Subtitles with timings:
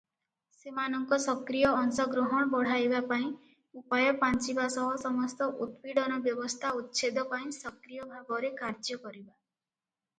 [0.59, 3.27] ସେମାନଙ୍କ ସକ୍ରିୟ ଅଂଶଗ୍ରହଣ ବଢ଼ାଇବା ପାଇଁ
[3.81, 9.33] ଉପାୟ ପାଞ୍ଚିବା ସହ ସମସ୍ତ ଉତ୍ପୀଡ଼ନ ବ୍ୟବସ୍ଥା ଉଚ୍ଛେଦ ପାଇଁ ସକ୍ରିୟ ଭାବରେ କାର୍ଯ୍ୟ କରିବା।